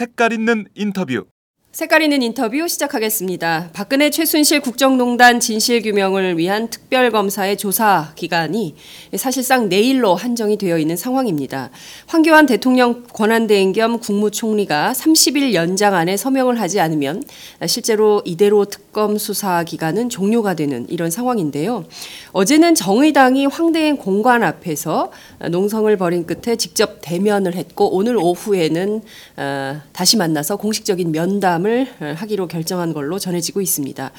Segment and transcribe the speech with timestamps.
[0.00, 1.26] 색깔 있는 인터뷰
[1.72, 3.70] 색깔 있는 인터뷰 시작하겠습니다.
[3.72, 8.74] 박근혜 최순실 국정농단 진실규명을 위한 특별검사의 조사 기간이
[9.14, 11.70] 사실상 내일로 한정이 되어 있는 상황입니다.
[12.06, 17.22] 황교안 대통령 권한대행 겸 국무총리가 30일 연장 안에 서명을 하지 않으면
[17.68, 21.84] 실제로 이대로 특검 수사 기간은 종료가 되는 이런 상황인데요.
[22.32, 25.12] 어제는 정의당이 황대행 공관 앞에서
[25.48, 29.02] 농성을 벌인 끝에 직접 대면을 했고 오늘 오후에는
[29.36, 34.10] 어, 다시 만나서 공식적인 면담 을 하기로 결정한 걸로 전해지고 있습니다.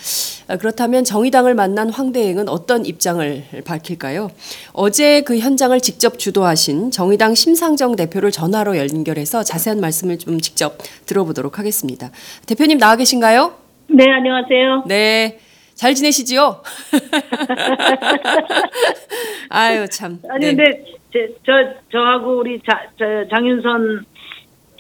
[0.48, 4.30] 아, 그렇다면 정의당을 만난 황대행은 어떤 입장을 밝힐까요?
[4.74, 11.58] 어제 그 현장을 직접 주도하신 정의당 심상정 대표를 전화로 연결해서 자세한 말씀을 좀 직접 들어보도록
[11.58, 12.12] 하겠습니다.
[12.48, 13.54] 대표님 나와 계신가요?
[13.88, 14.84] 네, 안녕하세요.
[14.88, 15.40] 네.
[15.76, 16.62] 잘 지내시지요?
[19.50, 20.20] 아유 참.
[20.30, 20.56] 아니 네.
[20.56, 21.52] 근데 제, 저
[21.92, 24.06] 저하고 우리 자, 저 장윤선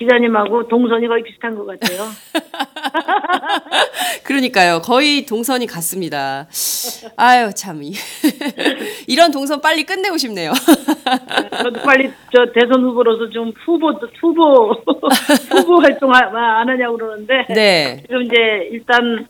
[0.05, 2.01] 기자님하고 동선이 거의 비슷한 것 같아요.
[4.25, 4.79] 그러니까요.
[4.83, 6.47] 거의 동선이 같습니다.
[7.17, 7.83] 아유, 참.
[7.83, 7.93] 이-
[9.07, 10.51] 이런 동선 빨리 끝내고 싶네요.
[11.63, 14.71] 저도 빨리 저 대선 후보로서 좀 후보 후보
[15.51, 18.01] 후보 활동 하- 안 하냐고 그러는데 네.
[18.07, 18.35] 지금 이제
[18.71, 19.27] 일단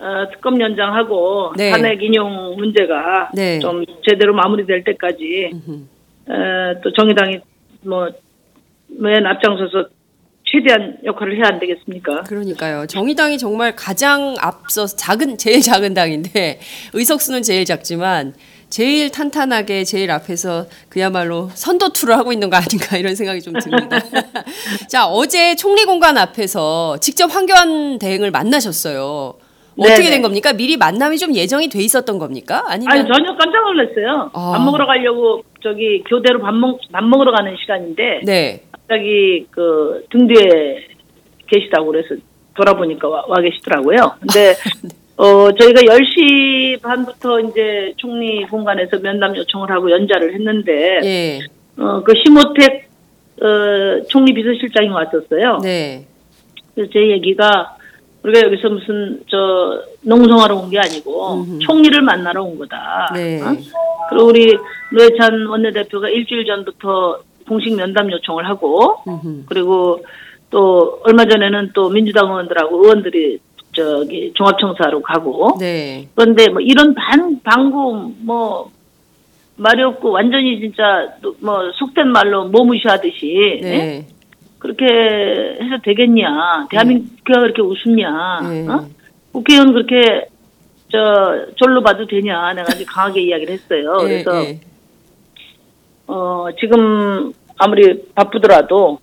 [0.00, 1.70] 어, 특검 연장하고 네.
[1.70, 3.58] 탄핵 인용 문제가 네.
[3.58, 5.50] 좀 제대로 마무리될 때까지
[6.28, 6.32] 어,
[6.82, 7.38] 또 정의당이
[7.82, 9.86] 뭐맨 앞장서서
[10.54, 12.22] 최대한 역할을 해야 안 되겠습니까?
[12.22, 12.86] 그러니까요.
[12.86, 16.60] 정의당이 정말 가장 앞서 작은 제일 작은 당인데
[16.92, 18.34] 의석수는 제일 작지만
[18.70, 23.98] 제일 탄탄하게 제일 앞에서 그야말로 선도 투를 하고 있는 거 아닌가 이런 생각이 좀 듭니다.
[24.88, 29.34] 자, 어제 총리 공관 앞에서 직접 황교안 대행을 만나셨어요.
[29.76, 30.10] 어떻게 네네.
[30.10, 30.52] 된 겁니까?
[30.52, 32.64] 미리 만남이 좀 예정이 돼 있었던 겁니까?
[32.66, 34.30] 아니면 아니 전혀 깜짝 놀랐어요.
[34.32, 34.52] 아.
[34.56, 38.62] 밥 먹으러 가려고 저기 교대로 밥, 먹, 밥 먹으러 가는 시간인데 네.
[38.86, 40.88] 갑자기 그등 뒤에
[41.46, 42.14] 계시다고 그래서
[42.54, 43.96] 돌아보니까 와, 와 계시더라고요.
[44.20, 44.54] 근데
[45.16, 51.38] 어 저희가 10시 반부터 이제 총리 공간에서 면담 요청을 하고 연자를 했는데 예.
[51.80, 52.88] 어그 심호택
[53.40, 55.58] 어 총리 비서실장이 왔었어요.
[55.62, 56.04] 네.
[56.74, 57.76] 그래서 제 얘기가
[58.24, 61.58] 우리가 여기서 무슨 저 농성하러 온 게 아니고 음흠.
[61.60, 63.10] 총리를 만나러 온 거다.
[63.14, 63.40] 네.
[63.42, 63.54] 어?
[64.10, 64.56] 그리고 우리
[64.92, 69.44] 노회찬 원내대표가 일주일 전부터 공식 면담 요청을 하고 음흠.
[69.46, 70.04] 그리고
[70.50, 73.38] 또 얼마 전에는 또 민주당 의원들하고 의원들이
[73.72, 76.08] 저기 종합청사로 가고 네.
[76.14, 78.70] 그런데 뭐 이런 반 방구 뭐
[79.56, 81.08] 말이 없고 완전히 진짜
[81.40, 83.68] 뭐 속된 말로 모무시하듯이 예?
[83.68, 84.06] 네.
[84.58, 86.68] 그렇게 해서 되겠냐?
[86.70, 88.40] 대한민국가 그렇게 우습냐?
[88.48, 88.68] 네.
[88.68, 88.86] 어?
[89.32, 90.28] 국회의원 그렇게
[90.90, 92.54] 저 절로 봐도 되냐?
[92.54, 93.98] 내가 아주 강하게 이야기를 했어요.
[94.02, 94.60] 예, 그래서 예.
[96.06, 98.98] 어 지금 아무리 바쁘더라도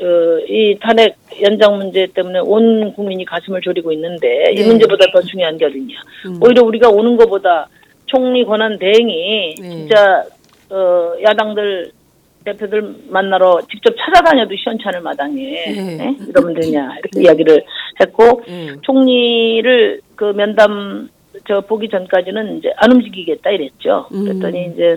[0.00, 4.66] 어, 이 탄핵 연장 문제 때문에 온 국민이 가슴을 졸이고 있는데 이 네.
[4.66, 5.94] 문제보다 더 중요한 게 어딨냐?
[6.26, 6.40] 음.
[6.42, 7.68] 오히려 우리가 오는 것보다
[8.06, 9.68] 총리 권한 대행이 네.
[9.68, 10.24] 진짜
[10.70, 11.92] 어, 야당들
[12.44, 15.98] 대표들 만나러 직접 찾아다녀도 시원찮을 마당에 네.
[16.00, 16.26] 예?
[16.26, 17.22] 이러면 되냐 이렇게 네.
[17.24, 17.64] 이야기를
[18.00, 18.76] 했고 예.
[18.80, 21.10] 총리를 그 면담
[21.46, 24.06] 저 보기 전까지는 이제 안 움직이겠다 이랬죠.
[24.12, 24.24] 음.
[24.24, 24.96] 그랬더니 이제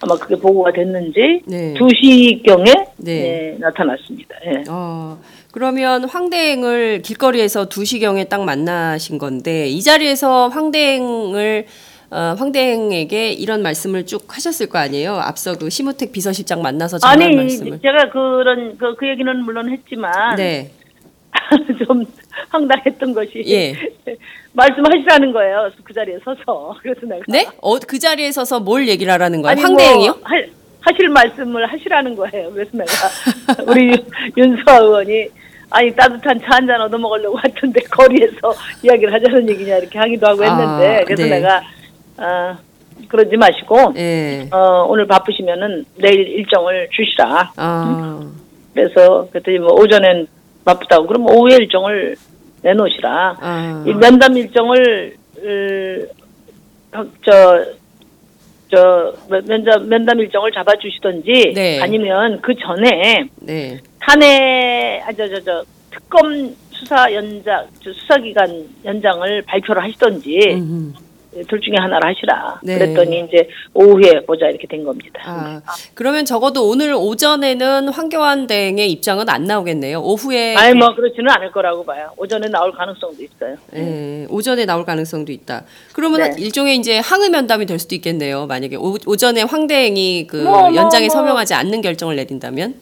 [0.00, 1.74] 아마 그게 보고가 됐는지 네.
[1.74, 3.54] 2시경에 네.
[3.54, 4.34] 예, 나타났습니다.
[4.46, 4.64] 예.
[4.68, 5.18] 어,
[5.52, 11.66] 그러면 황대행을 길거리에서 2시경에 딱 만나신 건데 이 자리에서 황대행을
[12.10, 15.14] 어, 황대행에게 이런 말씀을 쭉 하셨을 거 아니에요?
[15.14, 17.80] 앞서 그 심우택 비서실장 만나서 전한 아니 말씀을.
[17.80, 20.70] 제가 그런 그, 그 얘기는 물론 했지만 네.
[21.84, 22.04] 좀
[22.50, 23.74] 황당했던 것이 예.
[24.52, 25.70] 말씀하시라는 거예요.
[25.82, 27.46] 그 자리에 서서 그래서 내가 네?
[27.60, 29.52] 어, 그 자리에 서서 뭘 얘기를 하라는 거예요?
[29.52, 30.12] 아니, 황대행이요?
[30.12, 30.36] 뭐 하,
[30.80, 32.50] 하실 말씀을 하시라는 거예요.
[32.52, 32.92] 그래서 내가
[33.70, 33.96] 우리
[34.36, 35.28] 윤수아 의원이
[35.70, 38.54] 아니 따뜻한 차 한잔 얻어 먹으려고 왔던데 거리에서
[38.84, 41.28] 이야기를 하자는 얘기냐 이렇게 하기도 하고 했는데 아, 그래서 네.
[41.30, 41.62] 내가
[42.16, 42.58] 아
[43.08, 44.48] 그러지 마시고 예.
[44.52, 47.52] 어 오늘 바쁘시면은 내일 일정을 주시라.
[47.56, 48.30] 아.
[48.72, 50.28] 그래서 그랬더니 뭐 오전엔
[50.64, 52.16] 바쁘다고 그럼 오후에 일정을
[52.64, 53.36] 내놓으시라.
[53.40, 53.84] 아.
[53.86, 55.16] 이 면담 일정을
[56.92, 57.64] 저저
[58.70, 61.80] 저 면담 면담 일정을 잡아주시던지 네.
[61.80, 63.78] 아니면 그 전에 네.
[64.00, 70.92] 탄핵 아저 저저 특검 수사 연장, 저 수사 기간 연장을 발표를 하시던지 음흠.
[71.48, 72.60] 둘 중에 하나를 하시라.
[72.62, 72.78] 네.
[72.78, 75.20] 그랬더니 이제 오후에 보자 이렇게 된 겁니다.
[75.24, 75.60] 아,
[75.94, 80.00] 그러면 적어도 오늘 오전에는 황교안 대행의 입장은 안 나오겠네요.
[80.00, 82.10] 오후에 아니 뭐 그렇지는 않을 거라고 봐요.
[82.16, 83.56] 오전에 나올 가능성도 있어요.
[83.74, 85.64] 예, 오전에 나올 가능성도 있다.
[85.92, 86.34] 그러면 네.
[86.38, 88.46] 일종의 이제 항의 면담이 될 수도 있겠네요.
[88.46, 91.16] 만약에 오, 오전에 황 대행이 그 뭐, 뭐, 연장에 뭐.
[91.16, 92.74] 서명하지 않는 결정을 내린다면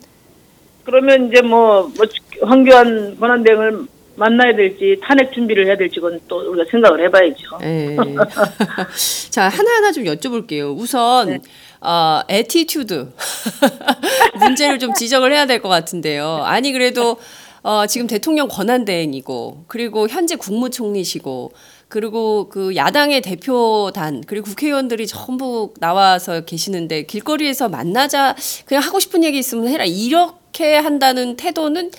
[0.84, 2.06] 그러면 이제 뭐, 뭐
[2.42, 3.86] 황교안 권한대행을
[4.16, 7.58] 만나야 될지 탄핵 준비를 해야 될지 그건 또 우리가 생각을 해봐야죠.
[7.62, 7.96] 예.
[9.30, 10.76] 자, 하나하나 좀 여쭤볼게요.
[10.76, 11.38] 우선, 네.
[11.80, 13.12] 어, attitude.
[14.38, 16.42] 문제를 좀 지적을 해야 될 것 같은데요.
[16.44, 17.16] 아니, 그래도,
[17.62, 21.52] 어, 지금 대통령 권한대행이고, 그리고 현재 국무총리시고,
[21.88, 28.34] 그리고 그 야당의 대표단, 그리고 국회의원들이 전부 나와서 계시는데, 길거리에서 만나자,
[28.66, 29.84] 그냥 하고 싶은 얘기 있으면 해라.
[29.84, 31.90] 이렇게 한다는 태도는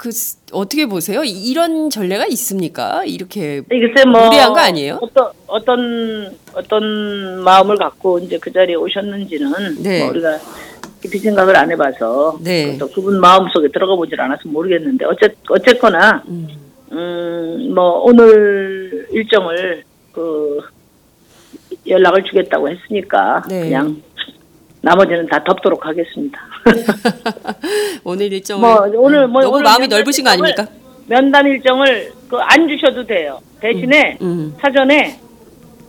[0.00, 0.08] 그,
[0.52, 1.22] 어떻게 보세요?
[1.22, 3.04] 이- 이런 전례가 있습니까?
[3.04, 4.98] 이렇게 글쎄 뭐 무리한 거 아니에요?
[5.02, 9.98] 어떤 어떤 어떤 마음을 갖고 이제 그 자리에 오셨는지는 네.
[9.98, 10.38] 뭐 우리가
[11.02, 12.78] 깊이 생각을 안 해봐서 네.
[12.78, 16.24] 또 그분 마음 속에 들어가 보질 않아서 모르겠는데 어쨌 어쨌거나
[16.90, 20.60] 음뭐 오늘 일정을 그
[21.86, 23.64] 연락을 주겠다고 했으니까 네.
[23.64, 24.00] 그냥
[24.80, 26.40] 나머지는 다 덮도록 하겠습니다.
[28.04, 30.66] 오늘 일정을 뭐 오늘 뭐 너무 오늘 마음이 면담 넓으신 거 아닙니까?
[31.06, 33.40] 면담 일정을 그 안 주셔도 돼요.
[33.60, 34.54] 대신에 음.
[34.60, 35.18] 사전에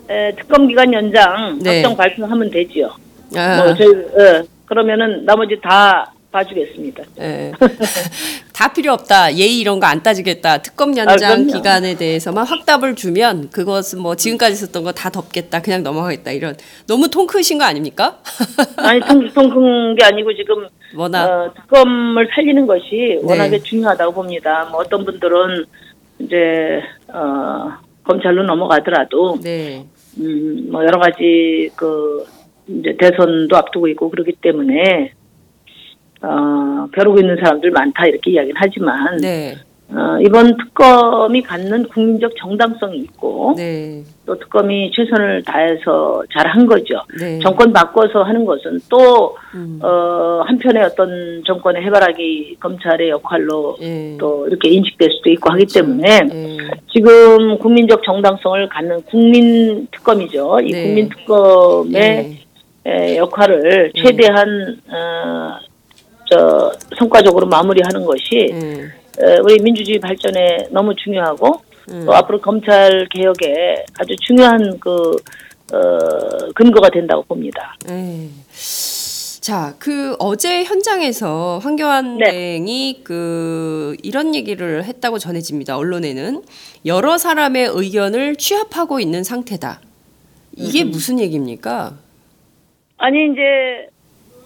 [0.10, 1.76] 에, 특검 기간 연장 네.
[1.76, 2.90] 확정 발표하면 되지요.
[3.38, 3.88] 아, 뭐 저희
[4.20, 7.04] 예, 그러면은 나머지 다 봐주겠습니다.
[7.20, 7.52] 예.
[8.54, 9.36] 다 필요 없다.
[9.36, 10.60] 예의 이런 거 안 따지겠다.
[10.60, 11.54] 특검 연장 아.
[11.54, 15.62] 기간에 대해서만 확답을 주면 그것은 뭐 지금까지 있었던 거 다 덮겠다.
[15.62, 16.32] 그냥 넘어가겠다.
[16.32, 16.56] 이런
[16.88, 18.20] 너무 통 크신 거 아닙니까?
[18.78, 23.60] 아니 통통큰 게 아니고 지금 워낙 어, 특검을 살리는 것이 워낙에 네.
[23.64, 24.68] 중요하다고 봅니다.
[24.72, 25.66] 뭐 어떤 분들은
[26.20, 26.82] 이제
[27.14, 27.72] 어,
[28.04, 29.86] 검찰로 넘어가더라도 네.
[30.20, 32.26] 음, 뭐 여러 가지 그
[32.68, 35.14] 이제 대선도 앞두고 있고 그렇기 때문에
[36.22, 39.56] 어, 벼르고 있는 사람들 많다 이렇게 이야기는 하지만 네.
[39.94, 44.02] 어, 이번 특검이 갖는 국민적 정당성이 있고 네.
[44.26, 47.02] 또 특검이 최선을 다해서 잘 한 거죠.
[47.20, 47.40] 네.
[47.40, 49.80] 정권 바꿔서 하는 것은 또 음.
[49.82, 54.18] 어, 한편의 어떤 정권의 해바라기 검찰의 역할로 예.
[54.20, 56.58] 또 이렇게 인식될 수도 있고 하기 때문에 예.
[56.94, 60.60] 지금 국민적 정당성을 갖는 국민 특검이죠.
[60.62, 60.84] 이 네.
[60.84, 62.38] 국민 특검의
[62.86, 62.92] 예.
[62.92, 65.58] 에, 역할을 최대한 어,
[66.32, 68.84] 저 성과적으로 마무리하는 것이 예.
[69.20, 71.62] 에, 우리 민주주의 발전에 너무 중요하고
[71.92, 72.06] 음.
[72.06, 75.12] 또 앞으로 검찰 개혁에 아주 중요한 그
[75.74, 77.76] 어, 근거가 된다고 봅니다.
[77.90, 78.30] 예.
[79.42, 82.32] 자, 그 어제 현장에서 황교안 네.
[82.32, 85.78] 대행이 그 이런 얘기를 했다고 전해집니다.
[85.78, 86.44] 언론에는
[86.86, 89.82] 여러 사람의 의견을 취합하고 있는 상태다.
[90.56, 91.98] 이게 무슨 얘기입니까?
[92.98, 93.90] 아니 이제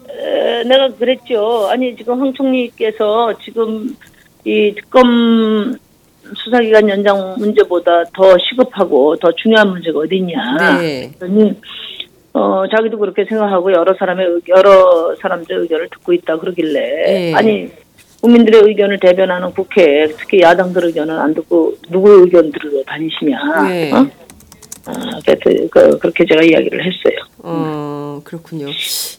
[0.10, 1.68] 에, 내가 그랬죠.
[1.70, 3.96] 아니 지금 황 총리께서 지금
[4.46, 5.76] 이 특검
[6.36, 10.78] 수사기간 연장 문제보다 더 시급하고 더 중요한 문제가 어디냐.
[10.82, 11.12] 네.
[11.20, 11.54] 그러니
[12.34, 17.34] 어 자기도 그렇게 생각하고 여러 사람의 의- 여러 사람들의 의견을 듣고 있다 그러길래 네.
[17.34, 17.70] 아니
[18.22, 23.64] 국민들의 의견을 대변하는 국회 특히 야당들 의견은 안 듣고 누구의 의견 들으러 다니시냐.
[23.70, 23.92] 네.
[23.94, 24.06] 어?
[24.86, 24.94] 아,
[25.26, 27.26] 그래서 그, 그렇게 제가 이야기를 했어요.
[27.40, 28.68] 어, 그렇군요.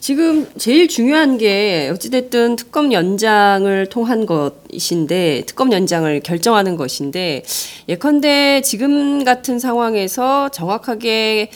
[0.00, 7.42] 지금 제일 중요한 게 어찌됐든 특검 연장을 통한 것이신데, 특검 연장을 결정하는 것인데,
[7.88, 11.50] 예컨대 지금 같은 상황에서 정확하게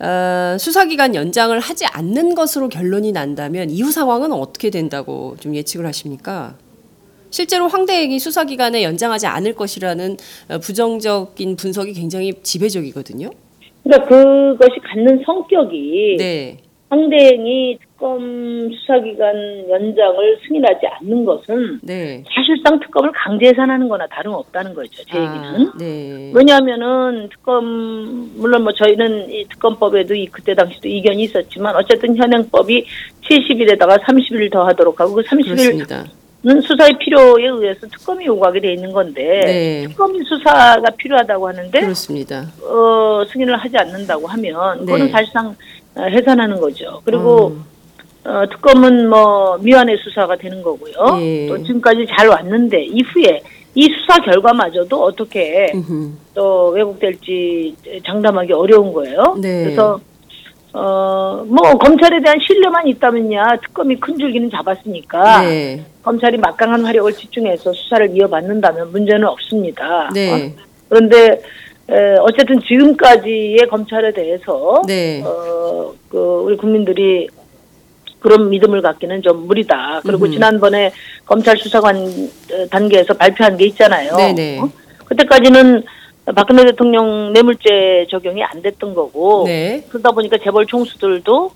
[0.00, 6.56] 어, 수사기간 연장을 하지 않는 것으로 결론이 난다면 이후 상황은 어떻게 된다고 좀 예측을 하십니까?
[7.30, 10.16] 실제로 황 대행이 수사기간에 연장하지 않을 것이라는
[10.48, 13.30] 어, 부정적인 분석이 굉장히 지배적이거든요.
[13.84, 16.56] 그러니까 그것이 갖는 성격이 네.
[16.88, 22.22] 황대행이 특검 수사기간 연장을 승인하지 않는 것은 네.
[22.34, 25.02] 사실상 특검을 강제 해산하는 거나 다름없다는 거죠.
[25.04, 25.44] 제 얘기는.
[25.44, 26.32] 아, 네.
[26.34, 27.64] 왜냐하면은 특검
[28.36, 32.84] 물론 뭐 저희는 이 특검법에도 이 그때 당시도 이견이 있었지만 어쨌든 현행법이
[33.22, 36.04] 70일에다가 30일 더 하도록 하고 그 30일은 그렇습니다.
[36.44, 39.86] 수사의 필요에 의해서 특검이 요구하게 돼 있는 건데 네.
[39.88, 42.46] 특검이 수사가 필요하다고 하는데 그렇습니다.
[42.62, 45.12] 어, 승인을 하지 않는다고 하면 그거는 네.
[45.12, 45.56] 사실상
[45.94, 47.00] 어, 해산하는 거죠.
[47.04, 47.64] 그리고 음.
[48.24, 50.94] 어, 특검은 뭐 미완의 수사가 되는 거고요.
[51.20, 51.46] 예.
[51.46, 53.40] 또 지금까지 잘 왔는데 이후에
[53.74, 56.10] 이 수사 결과마저도 어떻게 음흠.
[56.34, 57.74] 또 왜곡될지
[58.06, 59.36] 장담하기 어려운 거예요.
[59.40, 59.64] 네.
[59.64, 60.00] 그래서
[60.74, 65.84] 어, 뭐, 검찰에 대한 신뢰만 있다면야 특검이 큰 줄기는 잡았으니까 네.
[66.02, 70.06] 검찰이 막강한 화력을 집중해서 수사를 이어받는다면 문제는 없습니다.
[70.06, 70.10] 어?
[70.12, 70.52] 네.
[70.88, 71.40] 그런데
[71.88, 75.22] 에, 어쨌든 지금까지의 검찰에 대해서 네.
[75.24, 77.28] 어, 그 우리 국민들이
[78.18, 80.00] 그런 믿음을 갖기는 좀 무리다.
[80.02, 80.32] 그리고 음흠.
[80.32, 80.90] 지난번에
[81.24, 84.16] 검찰 수사관 어, 단계에서 발표한 게 있잖아요.
[84.16, 84.58] 네네.
[84.58, 84.68] 어?
[85.04, 85.84] 그때까지는
[86.34, 89.84] 박근혜 대통령 뇌물죄 적용이 안 됐던 거고 네.
[89.90, 91.50] 그러다 보니까 재벌 총수들도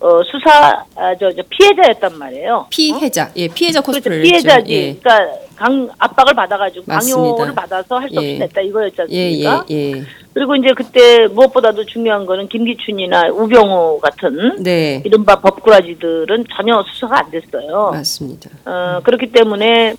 [0.00, 2.66] 어, 수사 아, 저, 저 피해자였단 말이에요.
[2.70, 3.32] 피해자.
[3.34, 3.98] 예, 피해자 그렇죠.
[3.98, 4.72] 코스프레를 피해자지.
[4.72, 4.94] 예.
[4.94, 6.84] 그러니까 강 압박을 받아가지고.
[6.86, 8.38] 강요를 받아서 할 수 없이 예.
[8.38, 9.64] 냈다 이거였지 예, 않습니까?
[9.70, 10.02] 예, 예.
[10.34, 15.02] 그리고 이제 그때 무엇보다도 중요한 거는 김기춘이나 우병우 같은 네.
[15.04, 17.90] 이른바 법꾸라지들은 전혀 수사가 안 됐어요.
[17.92, 18.50] 맞습니다.
[18.66, 19.94] 어, 그렇기 때문에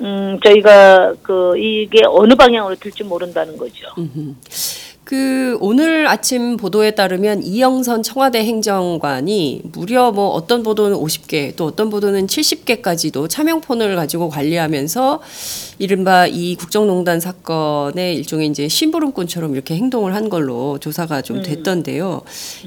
[0.00, 3.88] 음, 저희가 그 이게 어느 방향으로 들지 모른다는 거죠.
[3.98, 4.34] 음흠.
[5.08, 11.88] 그 오늘 아침 보도에 따르면 이영선 청와대 행정관이 무려 뭐 어떤 보도는 50개 또 어떤
[11.88, 15.22] 보도는 70개까지도 차명폰을 가지고 관리하면서
[15.78, 22.20] 이른바 이 국정농단 사건의 일종의 이제 심부름꾼처럼 이렇게 행동을 한 걸로 조사가 좀 됐던데요.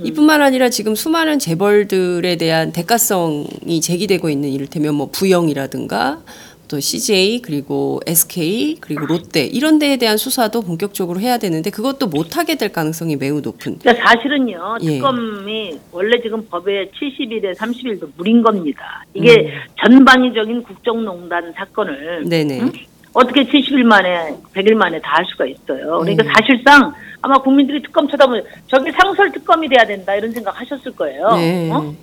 [0.04, 6.24] 이뿐만 아니라 지금 수많은 재벌들에 대한 대가성이 제기되고 있는 이를테면 뭐 부영이라든가
[6.72, 12.38] 또 CJ 그리고 SK 그리고 롯데 이런 데에 대한 수사도 본격적으로 해야 되는데 그것도 못
[12.38, 13.78] 하게 될 가능성이 매우 높은.
[13.80, 14.86] 그러니까 사실은요, 예.
[14.94, 19.04] 특검이 원래 지금 법에 70일에 30일도 무린 겁니다.
[19.13, 19.51] 이게
[19.84, 22.62] 전방위적인 국정농단 사건을 네네.
[22.62, 22.72] 응?
[23.13, 26.00] 어떻게 70일 만에, 100일 만에 다 할 수가 있어요.
[26.00, 26.30] 그러니까 네.
[26.34, 31.36] 사실상 아마 국민들이 특검 쳐다보면 저게 상설 특검이 돼야 된다 이런 생각 하셨을 거예요.
[31.36, 31.70] 네.
[31.70, 31.94] 어?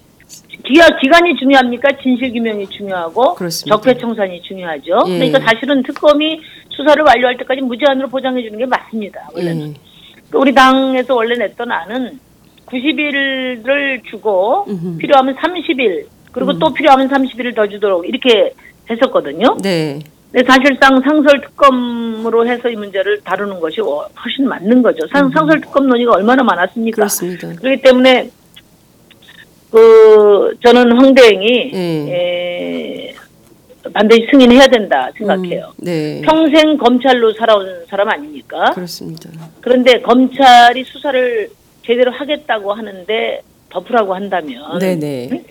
[0.64, 1.88] 기가, 기간이 중요합니까?
[2.02, 3.76] 진실규명이 중요하고 그렇습니다.
[3.76, 5.04] 적폐청산이 중요하죠.
[5.08, 5.18] 예.
[5.18, 9.28] 그러니까 사실은 특검이 수사를 완료할 때까지 무제한으로 보장해 주는 게 맞습니다.
[9.34, 9.68] 원래는.
[9.70, 9.74] 예.
[10.30, 12.18] 그 우리 당에서 원래 냈던 안은
[12.66, 14.98] 90일을 주고 음흠.
[14.98, 18.52] 필요하면 30일 그리고 또 필요하면 30일을 더 주도록 이렇게
[18.90, 19.56] 했었거든요.
[19.62, 19.98] 네.
[20.30, 25.06] 근데 사실상 상설 특검으로 해서 이 문제를 다루는 것이 어- 훨씬 맞는 거죠.
[25.10, 26.96] 상, 상설 특검 논의가 얼마나 많았습니까?
[26.96, 27.54] 그렇습니다.
[27.54, 28.30] 그렇기 때문에
[29.70, 31.78] 그 저는 황대행이 예.
[31.78, 33.14] 에,
[33.92, 35.72] 반드시 승인해야 된다 생각해요.
[35.80, 36.20] 음, 네.
[36.24, 38.70] 평생 검찰로 살아온 사람 아닙니까?
[38.74, 39.30] 그렇습니다.
[39.60, 41.48] 그런데 검찰이 수사를
[41.84, 45.42] 제대로 하겠다고 하는데 덮으라고 한다면 네네.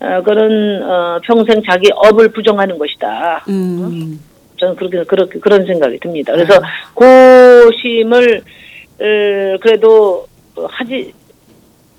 [0.00, 3.44] 어, 그런 어, 평생 자기 업을 부정하는 것이다.
[3.48, 4.20] 음.
[4.58, 6.32] 저는 그렇게 그렇게 그런 생각이 듭니다.
[6.32, 6.92] 그래서 아.
[6.94, 8.42] 고심을
[8.98, 11.12] 어, 그래도 어, 하지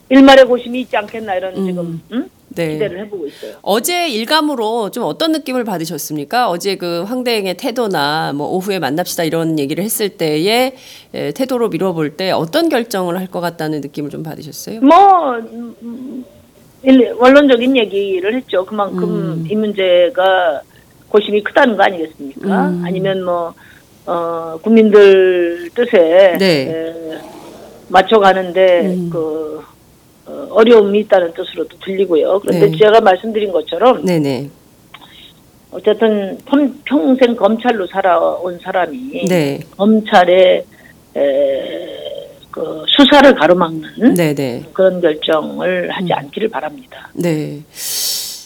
[0.10, 1.66] 일말의 고심이 있지 않겠나 이런 음.
[1.66, 2.30] 지금 음?
[2.50, 2.74] 네.
[2.74, 3.54] 기대를 해보고 있어요.
[3.62, 6.50] 어제 일감으로 좀 어떤 느낌을 받으셨습니까?
[6.50, 10.74] 어제 그 황대행의 태도나 뭐 오후에 만납시다 이런 얘기를 했을 때의
[11.14, 14.80] 에, 태도로 미뤄볼 때 어떤 결정을 할 것 같다는 느낌을 좀 받으셨어요?
[14.80, 16.24] 뭐 음,
[16.84, 18.66] 일- 원론적인 얘기를 했죠.
[18.66, 19.48] 그만큼 음.
[19.50, 20.62] 이 문제가
[21.10, 22.70] 고심이 크다는 거 아니겠습니까?
[22.70, 22.82] 음.
[22.86, 23.54] 아니면 뭐
[24.06, 26.70] 어, 국민들 뜻에 네.
[26.70, 27.18] 에,
[27.90, 29.10] 맞춰가는데 음.
[29.12, 29.62] 그
[30.28, 32.40] 어, 어려움이 있다는 뜻으로도 들리고요.
[32.40, 32.78] 그런데 네.
[32.78, 34.50] 제가 말씀드린 것처럼 네네.
[35.72, 39.60] 어쨌든 평- 평생 검찰로 살아온 사람이 네.
[39.78, 40.66] 검찰의
[41.16, 44.66] 에, 그 수사를 가로막는 네네.
[44.74, 45.92] 그런 결정을 음.
[45.92, 47.10] 하지 않기를 바랍니다.
[47.14, 47.62] 네.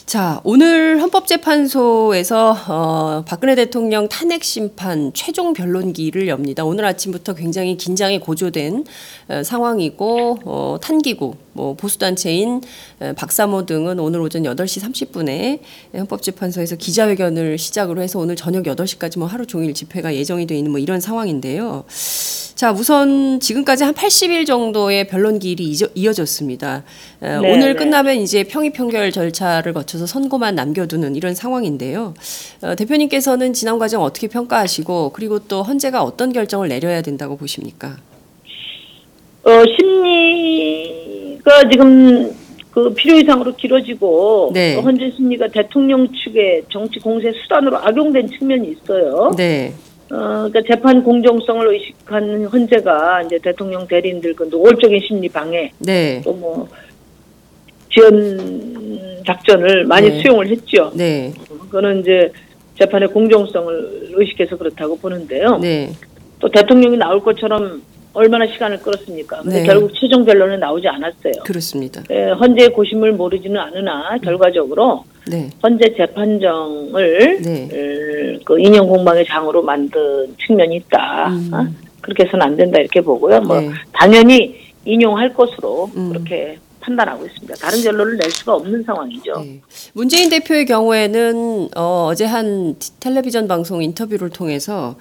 [0.05, 6.65] 자, 오늘 헌법재판소에서 어, 박근혜 대통령 탄핵 심판 최종 변론기를 엽니다.
[6.65, 8.83] 오늘 아침부터 굉장히 긴장이 고조된
[9.29, 12.61] 어, 상황이고 어, 탄기구, 뭐 보수단체인
[12.99, 15.59] 어, 박사모 등은 오늘 오전 8시 30분에
[15.93, 20.79] 헌법재판소에서 기자회견을 시작으로 해서 오늘 저녁 8시까지 뭐 하루 종일 집회가 예정이 돼 있는 뭐
[20.79, 21.85] 이런 상황인데요.
[22.61, 26.83] 자, 우선 지금까지 한 80일 정도의 변론 기일이 이어졌습니다.
[27.21, 27.73] 어, 네, 오늘 네.
[27.73, 32.13] 끝나면 이제 평의 평결 절차를 거쳐서 선고만 남겨두는 이런 상황인데요.
[32.61, 37.97] 어, 대표님께서는 지난 과정 어떻게 평가하시고 그리고 또 헌재가 어떤 결정을 내려야 된다고 보십니까?
[39.43, 42.31] 어, 심리 가 지금
[42.71, 44.75] 그 필요 이상으로 길어지고 네.
[44.75, 49.31] 또 헌재 심리가 대통령 측의 정치 공세 수단으로 악용된 측면이 있어요.
[49.35, 49.73] 네,
[50.09, 56.33] 어, 그러니까 재판 공정성을 의식하는 헌재가 이제 대통령 대리인들 그 노골적인 심리 방해 네, 또
[56.33, 56.67] 뭐
[57.93, 60.21] 지연 작전을 많이 네.
[60.21, 60.91] 수용을 했죠.
[60.95, 62.31] 네, 그거는 이제
[62.79, 65.57] 재판의 공정성을 의식해서 그렇다고 보는데요.
[65.57, 65.91] 네,
[66.39, 67.81] 또 대통령이 나올 것처럼
[68.13, 69.41] 얼마나 시간을 끌었습니까?
[69.41, 69.65] 근데 네.
[69.65, 71.33] 결국 최종 변론은 나오지 않았어요.
[71.45, 72.03] 그렇습니다.
[72.09, 77.69] 에, 헌재의 고심을 모르지는 않으나 결과적으로 네, 헌재 재판정을 네.
[77.71, 81.29] 에, 그 인형 공방의 장으로 만든 측면이 있다.
[81.29, 81.51] 음.
[81.53, 81.65] 어?
[82.01, 83.41] 그렇게 해서는 안 된다 이렇게 보고요.
[83.41, 83.69] 뭐 네.
[83.93, 86.09] 당연히 인용할 것으로 음.
[86.09, 87.53] 그렇게 판단하고 있습니다.
[87.55, 89.33] 다른 결론을 낼 수가 없는 상황이죠.
[89.39, 89.61] 네.
[89.93, 94.95] 문재인 대표의 경우에는 어, 어제 한 티- 텔레비전 방송 인터뷰를 통해서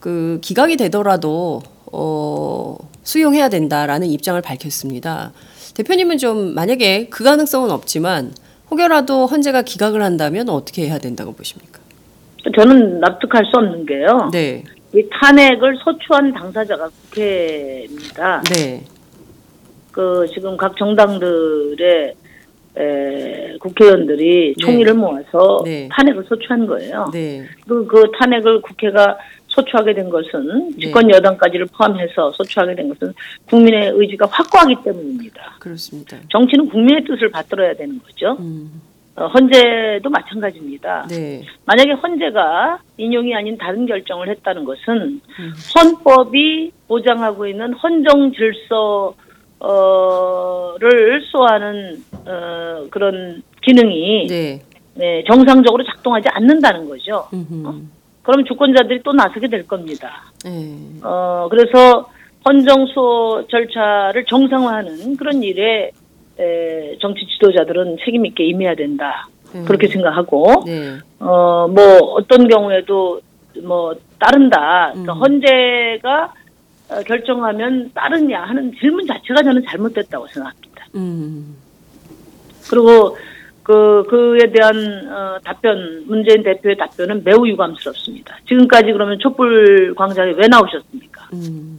[0.00, 1.60] 그 기각이 되더라도
[1.92, 5.32] 어, 수용해야 된다라는 입장을 밝혔습니다.
[5.74, 8.32] 대표님은 좀 만약에 그 가능성은 없지만
[8.70, 11.80] 혹여라도 헌재가 기각을 한다면 어떻게 해야 된다고 보십니까?
[12.56, 14.30] 저는 납득할 수 없는 게요.
[14.32, 14.64] 네,
[14.94, 18.42] 이 탄핵을 소추한 당사자가 국회입니다.
[18.50, 18.84] 네,
[19.92, 22.14] 그 지금 각 정당들의
[22.76, 24.64] 에, 국회의원들이 네.
[24.64, 25.88] 총의를 모아서 네.
[25.90, 27.06] 탄핵을 소추한 거예요.
[27.12, 29.18] 네, 그, 그 탄핵을 국회가
[29.58, 30.86] 소추하게 된 것은 네.
[30.86, 33.12] 집권 여당까지를 포함해서 소추하게 된 것은
[33.46, 35.56] 국민의 의지가 확고하기 때문입니다.
[35.58, 36.16] 그렇습니다.
[36.30, 38.36] 정치는 국민의 뜻을 받들어야 되는 거죠.
[38.38, 38.80] 음,
[39.16, 41.06] 어, 헌재도 마찬가지입니다.
[41.08, 45.52] 네, 만약에 헌재가 인용이 아닌 다른 결정을 했다는 것은 음.
[45.74, 49.14] 헌법이 보장하고 있는 헌정 질서
[49.58, 51.96] 어를 소화하는
[52.26, 54.62] 어, 그런 기능이 네,
[54.94, 57.26] 네, 정상적으로 작동하지 않는다는 거죠.
[57.32, 57.97] 음흠.
[58.28, 60.24] 그럼 주권자들이 또 나서게 될 겁니다.
[60.44, 60.50] 네,
[61.02, 62.10] 어, 그래서
[62.46, 65.90] 헌정 수호 절차를 정상화하는 그런 일에
[66.38, 69.26] 에, 정치 지도자들은 책임 있게 임해야 된다.
[69.54, 69.64] 음.
[69.64, 71.82] 그렇게 생각하고 네, 어, 뭐,
[72.16, 73.18] 어떤 경우에도,
[73.62, 74.90] 뭐, 따른다.
[74.92, 75.18] 그러니까 음.
[75.22, 76.32] 헌재가
[76.90, 80.86] 어, 결정하면 따르냐 하는 질문 자체가 저는 잘못됐다고 생각합니다.
[80.96, 81.56] 음,
[82.70, 83.16] 그리고
[83.68, 84.74] 그, 그에 대한,
[85.12, 88.38] 어, 답변, 문재인 대표의 답변은 매우 유감스럽습니다.
[88.48, 91.28] 지금까지 그러면 촛불 광장에 왜 나오셨습니까?
[91.34, 91.78] 음.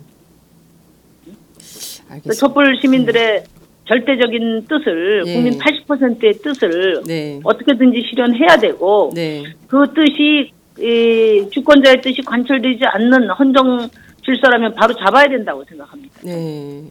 [1.25, 2.33] 그 알겠습니다.
[2.35, 3.43] 촛불 시민들의
[3.87, 5.33] 절대적인 뜻을, 네.
[5.33, 13.31] 국민 80%의 뜻을 네, 어떻게든지 실현해야 되고, 네, 그 뜻이 이 주권자의 뜻이 관철되지 않는
[13.31, 13.89] 헌정
[14.23, 16.21] 질서라면 바로 잡아야 된다고 생각합니다.
[16.23, 16.83] 네.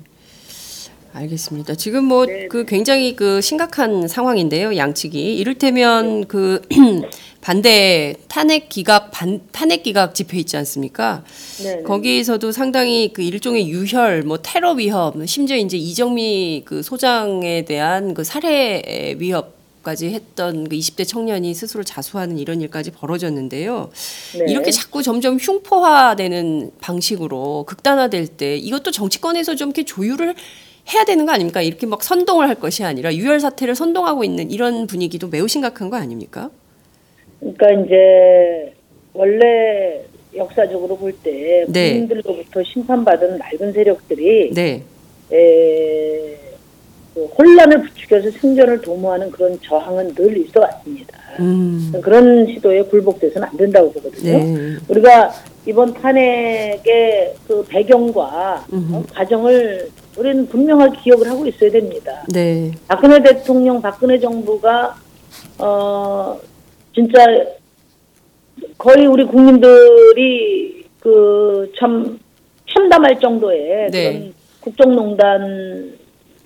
[1.12, 1.75] 알겠습니다.
[1.75, 4.77] 지금 뭐 네, 그 굉장히 그 심각한 상황인데요.
[4.77, 6.62] 양측이 이를테면 그
[7.41, 11.25] 반대 탄핵 기각 반 탄핵 기각 집회 있지 않습니까?
[11.62, 11.83] 네.
[11.83, 18.25] 거기에서도 상당히 그 일종의 유혈, 뭐 테러 위협, 심지어 이제 이정미 그 소장에 대한 그
[18.25, 23.90] 살해 위협 까지 했던 그 20대 청년이 스스로 자수하는 이런 일까지 벌어졌는데요.
[24.37, 24.44] 네.
[24.49, 30.35] 이렇게 자꾸 점점 흉포화되는 방식으로 극단화될 때 이것도 정치권에서 좀 이렇게 조율을
[30.92, 31.61] 해야 되는 거 아닙니까?
[31.61, 35.96] 이렇게 막 선동을 할 것이 아니라 유혈 사태를 선동하고 있는 이런 분위기도 매우 심각한 거
[35.96, 36.51] 아닙니까?
[37.40, 38.72] 그러니까 이제
[39.12, 40.03] 원래
[40.35, 41.92] 역사적으로 볼때 네.
[41.92, 44.83] 국민들로부터 심판받은 낡은 세력들이 네,
[45.33, 46.38] 에,
[47.14, 51.18] 그 혼란을 부추겨서 생존을 도모하는 그런 저항은 늘 있어 왔습니다.
[51.40, 54.38] 음, 그런 시도에 굴복돼서는 안 된다고 보거든요.
[54.38, 55.33] 네, 우리가
[55.66, 58.64] 이번 탄핵의 그 배경과.
[58.70, 62.24] 어, 과정을 우리는 분명하게 기억을 하고 있어야 됩니다.
[62.28, 64.96] 네, 박근혜 대통령, 박근혜 정부가
[65.59, 66.38] 어
[66.94, 67.24] 진짜
[68.76, 72.18] 거의 우리 국민들이 그 참
[72.70, 74.12] 참담할 정도의 네.
[74.12, 75.96] 그런 국정농단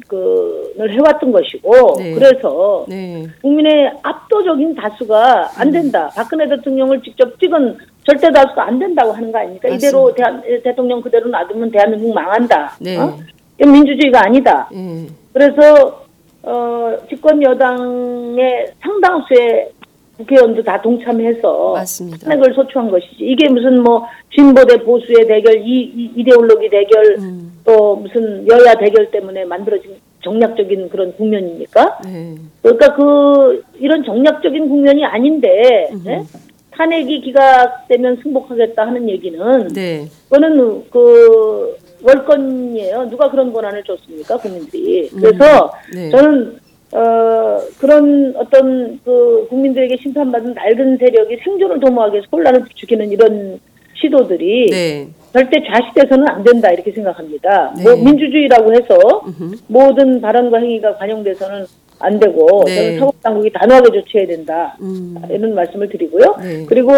[0.06, 2.14] 그를 해왔던 것이고 네.
[2.14, 6.10] 그래서 네, 국민의 압도적인 다수가 안 된다.
[6.14, 9.68] 박근혜 대통령을 직접 찍은 절대 다수가 안 된다고 하는 거 아닙니까?
[9.68, 12.76] 이대로 대한, 대통령 그대로 놔두면 대한민국 망한다.
[12.80, 12.98] 네.
[12.98, 13.16] 어?
[13.58, 14.68] 민주주의가 아니다.
[14.72, 16.02] 네, 그래서
[16.42, 19.70] 어, 집권 여당의 상당수의
[20.16, 22.28] 국회의원도 다 동참해서 맞습니다.
[22.28, 23.16] 탄핵을 소추한 것이지.
[23.20, 28.74] 이게 무슨 뭐 진보 대 보수의 대결, 이, 이 이데올로기 대결, 음, 또 무슨 여야
[28.74, 31.98] 대결 때문에 만들어진 정략적인 그런 국면입니까?
[32.04, 36.22] 네, 그러니까 그 이런 정략적인 국면이 아닌데 예?
[36.70, 43.08] 탄핵이 기각되면 승복하겠다 하는 얘기는 네, 그거는 그 월권이에요.
[43.10, 45.08] 누가 그런 권한을 줬습니까, 국민들이?
[45.10, 46.10] 그래서 네.
[46.10, 46.56] 저는
[46.92, 53.58] 어 그런 어떤 그 국민들에게 심판받은 낡은 세력이 생존을 도모하기 위해서 혼란을 부추기는 이런
[53.94, 57.74] 시도들이 네, 절대 좌시돼서는 안 된다 이렇게 생각합니다.
[57.76, 57.82] 네.
[57.84, 59.54] 뭐 민주주의라고 해서 음흠.
[59.68, 61.64] 모든 발언과 행위가 관용돼서는
[62.00, 62.74] 안 되고 네.
[62.74, 66.36] 저는 사법 당국이 단호하게 조치해야 된다 음, 이런 말씀을 드리고요.
[66.42, 66.66] 네.
[66.66, 66.92] 그리고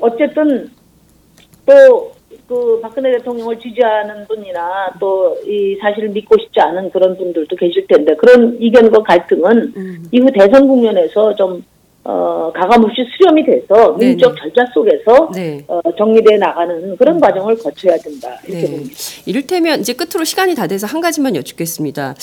[0.00, 0.70] 어쨌든
[1.66, 2.12] 또
[2.48, 8.14] 그 박근혜 대통령을 지지하는 분이나 또 이 사실을 믿고 싶지 않은 그런 분들도 계실 텐데
[8.16, 10.04] 그런 이견과 갈등은 음.
[10.10, 11.64] 이후 대선 국면에서 좀
[12.06, 14.10] 어, 가감없이 수렴이 돼서 네네.
[14.10, 15.64] 민족 절차 속에서 네.
[15.68, 18.70] 어, 정리돼 나가는 그런 과정을 거쳐야 된다 이렇게 네.
[18.70, 18.94] 봅니다.
[19.24, 22.14] 이를테면 이제 끝으로 시간이 다 돼서 한 가지만 여쭙겠습니다.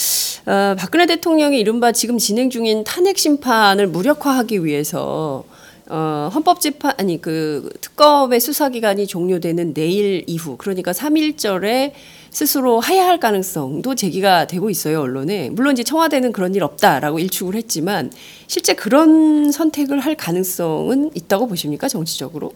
[0.45, 5.45] 어, 박근혜 대통령이 이른바 지금 진행 중인 탄핵 심판을 무력화하기 위해서
[5.93, 11.91] 어, 헌법재판 아니 그 특검의 수사 기간이 종료되는 내일 이후 그러니까 3일절에
[12.29, 18.09] 스스로 하야할 가능성도 제기가 되고 있어요 언론에 물론 이제 청와대는 그런 일 없다라고 일축을 했지만
[18.47, 22.53] 실제 그런 선택을 할 가능성은 있다고 보십니까 정치적으로?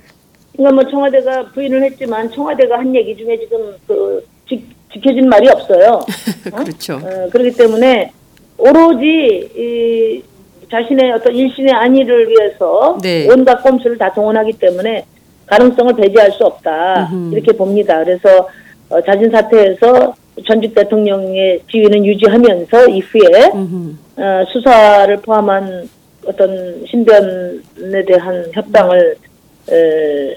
[0.53, 5.99] 그러니까 뭐 청와대가 부인을 했지만 청와대가 한 얘기 중에 지금 그 지, 지켜진 말이 없어요.
[6.53, 6.55] 어?
[6.55, 7.01] 그렇죠.
[7.03, 8.13] 어, 그렇기 때문에
[8.57, 10.23] 오로지 이
[10.75, 13.27] 자신의 어떤 일신의 안위를 위해서 네.
[13.31, 15.05] 온갖 꼼수를 다 동원하기 때문에
[15.45, 17.33] 가능성을 배제할 수 없다 음흠.
[17.33, 18.03] 이렇게 봅니다.
[18.03, 18.49] 그래서
[18.89, 20.13] 어, 자진 사퇴해서
[20.45, 23.51] 전직 대통령의 지위는 유지하면서 이후에.
[24.17, 25.89] 어, 수사를 포함한
[26.25, 29.15] 어떤 신변에 대한 협상을
[29.71, 30.35] 에,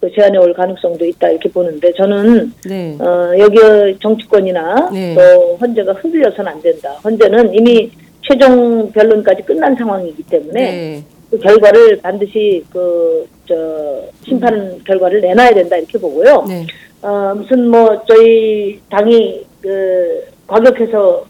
[0.00, 2.96] 그 제안해 올 가능성도 있다 이렇게 보는데 저는 네.
[3.00, 3.58] 어, 여기
[4.00, 5.14] 정치권이나 네.
[5.14, 6.90] 또 헌재가 흔들려서는 안 된다.
[7.04, 7.90] 헌재는 이미
[8.28, 11.04] 최종 변론까지 끝난 상황이기 때문에 네.
[11.30, 16.44] 그 결과를 반드시 그 저 심판 결과를 내놔야 된다 이렇게 보고요.
[16.46, 16.66] 네.
[17.00, 21.24] 어, 무슨 뭐 저희 당이 그 과격해서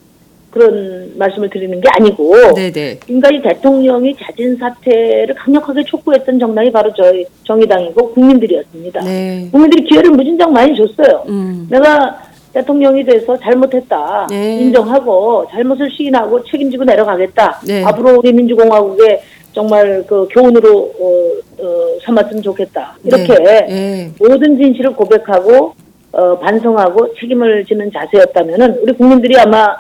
[0.51, 2.73] 그런 말씀을 드리는 게 아니고 네.
[2.73, 2.99] 네.
[3.01, 9.05] 지금까지 대통령이 자진 사퇴를 강력하게 촉구했던 정당이 바로 저희 정의당이고 국민들이었습니다.
[9.05, 9.49] 네.
[9.53, 11.25] 국민들이 기회를 무진장 많이 줬어요.
[11.29, 11.69] 음.
[11.71, 12.28] 내가
[12.59, 14.61] 대통령이 돼서 잘못했다 네.
[14.61, 17.61] 인정하고 잘못을 시인하고 책임지고 내려가겠다.
[17.67, 17.85] 네.
[17.85, 22.97] 앞으로 우리 민주공화국에 정말 그 교훈으로 어, 어, 삼았으면 좋겠다.
[23.05, 23.35] 이렇게
[23.67, 24.11] 네.
[24.19, 25.75] 모든 진실을 고백하고
[26.13, 29.77] 어, 반성하고 책임을 지는 자세였다면은 우리 국민들이 아마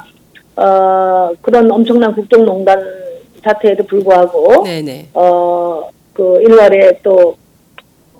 [0.56, 2.80] 어, 그런 엄청난 국정농단
[3.42, 4.82] 사태에도 불구하고 네.
[4.82, 5.06] 네.
[5.14, 7.36] 어, 그 일말에 또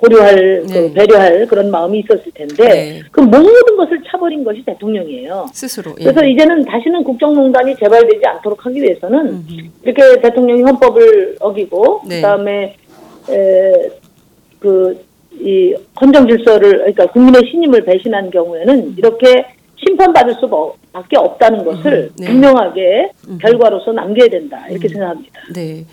[0.00, 0.72] 고려할, 네.
[0.72, 3.02] 그 배려할 그런 마음이 있었을 텐데, 네.
[3.10, 5.46] 그 모든 것을 차버린 것이 대통령이에요.
[5.52, 5.92] 스스로.
[5.98, 6.04] 예.
[6.04, 9.44] 그래서 이제는 다시는 국정농단이 재발되지 않도록 하기 위해서는 음흠.
[9.82, 12.16] 이렇게 대통령이 헌법을 어기고, 네.
[12.16, 12.76] 그 다음에,
[13.30, 13.72] 에,
[14.58, 15.06] 그,
[15.40, 19.46] 이 헌정 질서를, 그러니까 국민의 신임을 배신한 경우에는 이렇게
[19.86, 22.26] 심판받을 수밖에 없다는 것을 음, 네.
[22.26, 24.66] 분명하게 결과로서 남겨야 된다.
[24.68, 25.40] 이렇게 생각합니다.
[25.54, 25.84] 네.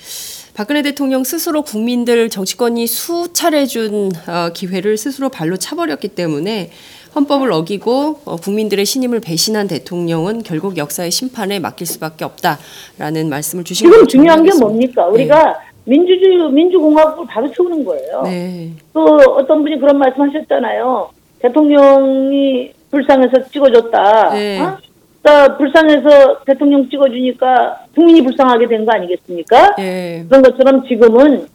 [0.55, 6.69] 박근혜 대통령 스스로 국민들 정치권이 수차례 준 어, 기회를 스스로 발로 차버렸기 때문에
[7.13, 13.91] 헌법을 어기고 어, 국민들의 신임을 배신한 대통령은 결국 역사의 심판에 맡길 수밖에 없다라는 말씀을 주신
[13.91, 14.51] 지금 중요한 게.
[14.57, 15.07] 뭡니까?
[15.07, 18.21] 우리가 민주주의, 민주공화국을 바로 세우는 거예요.
[18.23, 18.71] 네.
[18.93, 19.03] 또
[19.37, 21.09] 어떤 분이 그런 말씀 하셨잖아요.
[21.39, 24.29] 대통령이 불쌍해서 찍어줬다.
[24.29, 24.61] 네.
[24.61, 24.77] 어?
[25.25, 29.75] 그러니까 불쌍해서 대통령 찍어주니까 국민이 불쌍하게 된 거 아니겠습니까?
[29.79, 30.23] 예.
[30.29, 31.47] 그런 것처럼 지금은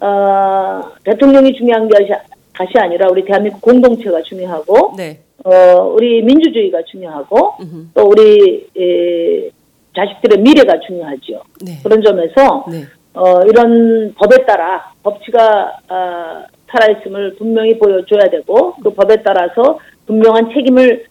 [0.00, 2.10] 어, 대통령이 중요한 것이
[2.52, 5.20] 것이 아니라 우리 대한민국 공동체가 중요하고 네.
[5.44, 7.86] 어, 우리 민주주의가 중요하고 음흠.
[7.94, 9.50] 또 우리 에,
[9.96, 11.42] 자식들의 미래가 중요하죠.
[11.64, 11.78] 네.
[11.82, 12.82] 그런 점에서 네.
[13.14, 21.06] 어, 이런 법에 따라 법치가 아, 살아있음을 분명히 보여줘야 되고 그 법에 따라서 분명한 책임을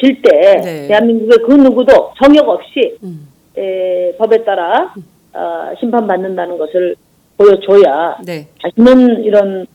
[0.00, 0.88] 질때 네.
[0.88, 3.28] 대한민국의 그 누구도 정역 없이 음.
[3.56, 4.94] 에, 법에 따라
[5.32, 6.96] 아, 심판받는다는 것을
[7.36, 8.48] 보여줘야 네.
[8.62, 9.66] 자신은 이런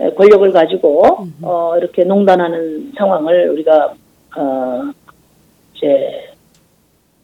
[0.00, 1.02] 에, 권력을 가지고
[1.42, 3.94] 어, 이렇게 농단하는 상황을 우리가
[4.36, 4.82] 어,
[5.74, 6.29] 이제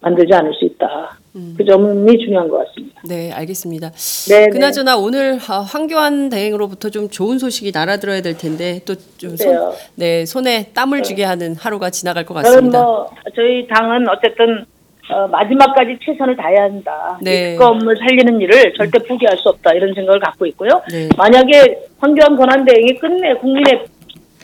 [0.01, 1.17] 만들지 않을 수 있다.
[1.35, 1.53] 음.
[1.57, 3.01] 그 점이 중요한 것 같습니다.
[3.07, 3.91] 네, 알겠습니다.
[4.29, 9.73] 네, 그나저나 오늘 아, 황교안 대행으로부터 좀 좋은 소식이 날아들어야 될 텐데 또좀 손, 그래요.
[9.95, 12.81] 네, 손에 땀을 쥐게 하는 하루가 지나갈 것 같습니다.
[12.83, 14.65] 뭐 저희 당은 어쨌든
[15.09, 17.17] 어, 마지막까지 최선을 다해야 한다.
[17.21, 17.53] 네.
[17.53, 20.81] 이 특검을 살리는 일을 절대 포기할 수 없다 이런 생각을 갖고 있고요.
[20.91, 21.07] 네.
[21.17, 23.85] 만약에 황교안 권한대행이 끝내 국민의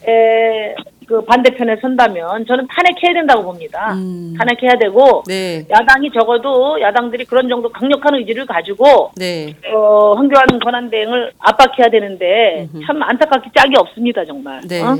[0.07, 0.75] 에,
[1.07, 3.93] 그 반대편에 선다면 저는 탄핵해야 된다고 봅니다.
[3.93, 4.33] 음.
[4.37, 5.65] 탄핵해야 되고 네.
[5.69, 9.53] 야당이 적어도 야당들이 그런 정도 강력한 의지를 가지고 네.
[9.73, 14.61] 어, 황교안 권한대행을 압박해야 되는데 참 안타깝게 짝이 없습니다 정말.
[14.67, 14.81] 네.
[14.81, 14.97] 어?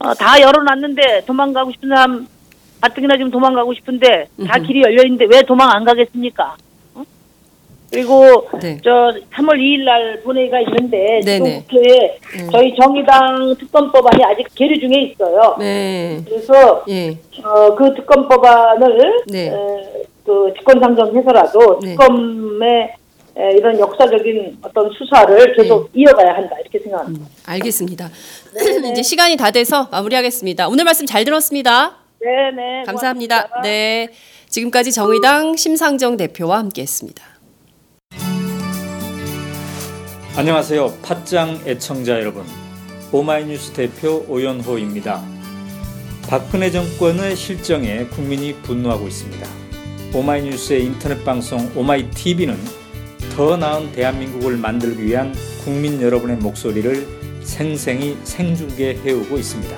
[0.00, 2.26] 어, 다 열어놨는데 도망가고 싶은 사람
[2.80, 6.56] 가뜩이나 지금 도망가고 싶은데 다 길이 열려 있는데 왜 도망 안 가겠습니까?
[7.88, 7.90] 어?
[7.90, 8.78] 그리고 네.
[8.84, 11.64] 저 3월 2일 날 본회의가 있는데 네네.
[11.68, 12.18] 지금 국회에
[12.52, 15.56] 저희 정의당 특검법안이 아직 계류 중에 있어요.
[15.58, 16.20] 네.
[16.26, 17.16] 그래서 예.
[17.42, 19.48] 어, 그 특검법안을 네.
[19.48, 21.90] 에, 그 직권상정해서라도 네.
[21.90, 22.94] 특검의
[23.38, 27.26] 에, 이런 역사적인 어떤 수사를 계속 이어가야 한다 이렇게 생각합니다.
[27.46, 28.10] 알겠습니다.
[28.92, 30.68] 이제 시간이 다 돼서 마무리하겠습니다.
[30.68, 31.96] 오늘 말씀 잘 들었습니다.
[32.20, 33.46] 네네 감사합니다.
[33.48, 33.62] 고맙습니다.
[33.62, 34.08] 네.
[34.48, 37.37] 지금까지 정의당 심상정 대표와 함께 했습니다.
[40.38, 40.98] 안녕하세요.
[41.02, 42.44] 팟짱 애청자 여러분.
[43.10, 45.20] 오마이뉴스 대표 오연호입니다.
[46.28, 49.44] 박근혜 정권의 실정에 국민이 분노하고 있습니다.
[50.14, 52.56] 오마이뉴스의 인터넷 방송 오마이TV는
[53.34, 59.76] 더 나은 대한민국을 만들기 위한 국민 여러분의 목소리를 생생히 생중계 해오고 있습니다.